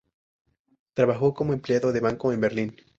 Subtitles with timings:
[0.95, 2.75] Trabajó como empleado de banco en Berlín.